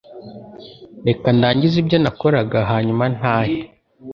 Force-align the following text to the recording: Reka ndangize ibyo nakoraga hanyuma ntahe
Reka 1.07 1.27
ndangize 1.37 1.75
ibyo 1.83 1.97
nakoraga 2.03 2.59
hanyuma 2.71 3.03
ntahe 3.15 3.59